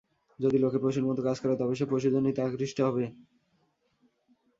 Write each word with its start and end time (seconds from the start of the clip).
যদি 0.39 0.57
লোকে 0.57 0.79
পশুর 0.83 1.05
মত 1.05 1.17
কাজ 1.21 1.37
করে, 1.39 1.53
তবে 1.57 1.73
সে 1.75 1.85
পশুযোনিতে 1.85 2.41
আকৃষ্ট 2.41 2.77
হবে। 2.81 3.05